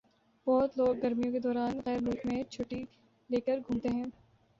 بہت 0.47 0.77
لوگ 0.77 0.95
گرمیوں 1.03 1.31
کے 1.31 1.39
دوران 1.39 1.79
غیر 1.85 1.99
ملک 2.01 2.25
میں 2.25 2.41
چھٹّی 2.49 2.83
لے 3.29 3.39
کر 3.41 3.59
گھومتے 3.67 3.89
ہیں۔ 3.89 4.05